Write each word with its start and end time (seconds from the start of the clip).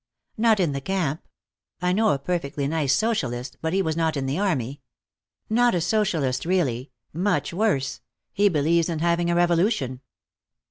"Not 0.35 0.59
in 0.59 0.71
the 0.71 0.81
camp. 0.81 1.27
I 1.79 1.93
know 1.93 2.09
a 2.09 2.17
perfectly 2.17 2.67
nice 2.67 2.91
Socialist, 2.91 3.57
but 3.61 3.71
he 3.71 3.83
was 3.83 3.95
not 3.95 4.17
in 4.17 4.25
the 4.25 4.39
army. 4.39 4.81
Not 5.47 5.75
a 5.75 5.79
Socialist, 5.79 6.43
really. 6.43 6.89
Much 7.13 7.53
worse. 7.53 8.01
He 8.33 8.49
believes 8.49 8.89
in 8.89 8.97
having 8.97 9.29
a 9.29 9.35
revolution." 9.35 10.01